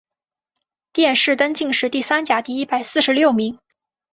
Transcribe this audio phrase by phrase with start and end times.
[0.93, 3.59] 殿试登进士第三甲第一百四十六名。